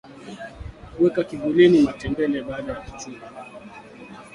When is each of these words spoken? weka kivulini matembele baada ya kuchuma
weka 0.99 1.23
kivulini 1.23 1.81
matembele 1.81 2.41
baada 2.41 2.73
ya 2.73 2.79
kuchuma 2.81 3.25